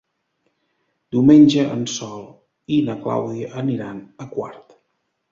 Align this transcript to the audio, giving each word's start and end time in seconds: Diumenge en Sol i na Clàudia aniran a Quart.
Diumenge 1.15 1.65
en 1.75 1.83
Sol 1.95 2.23
i 2.77 2.79
na 2.87 2.95
Clàudia 3.03 3.51
aniran 3.65 4.01
a 4.25 4.27
Quart. 4.33 4.73